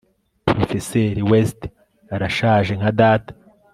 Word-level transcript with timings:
Porofeseri 0.45 1.21
West 1.31 1.59
arashaje 2.15 2.71
nka 2.79 2.91
data 2.99 3.31